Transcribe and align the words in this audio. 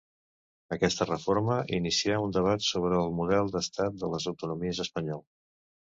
Aquesta 0.75 1.05
reforma 1.09 1.57
inicià 1.79 2.17
un 2.27 2.33
debat 2.37 2.65
sobre 2.69 2.97
el 3.03 3.13
model 3.19 3.53
de 3.53 3.59
l'Estat 3.61 4.03
de 4.05 4.11
les 4.15 4.27
Autonomies 4.33 4.81
espanyol. 4.87 5.27